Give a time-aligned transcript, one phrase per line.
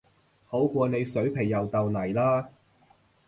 [0.47, 2.49] 好過你水皮又豆泥啦